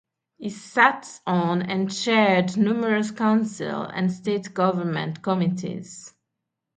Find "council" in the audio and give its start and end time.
3.11-3.83